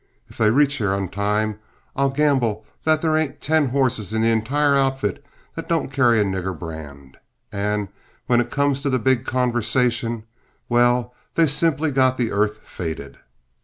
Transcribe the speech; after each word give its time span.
If 0.27 0.39
they 0.39 0.49
reach 0.49 0.77
here 0.77 0.93
on 0.93 1.09
time, 1.09 1.59
I'll 1.95 2.09
gamble 2.09 2.65
there 2.85 3.15
ain't 3.15 3.39
ten 3.39 3.69
horses 3.69 4.15
in 4.15 4.23
the 4.23 4.31
entire 4.31 4.73
outfit 4.75 5.23
that 5.53 5.69
don't 5.69 5.91
carry 5.93 6.19
a 6.19 6.23
nigger 6.23 6.57
brand. 6.57 7.17
And 7.51 7.87
when 8.25 8.41
it 8.41 8.49
comes 8.49 8.81
to 8.81 8.89
the 8.89 8.97
big 8.97 9.27
conversation 9.27 10.23
well, 10.67 11.13
they've 11.35 11.47
simply 11.47 11.91
got 11.91 12.17
the 12.17 12.31
earth 12.31 12.57
faded." 12.63 13.19